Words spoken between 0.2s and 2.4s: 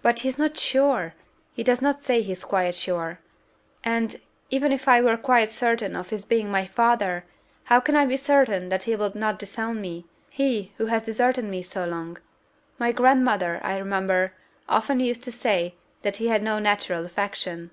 he is not sure he does not say he